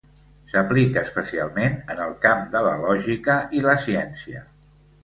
[0.53, 4.45] S'aplica especialment en el camp de la lògica i la ciència.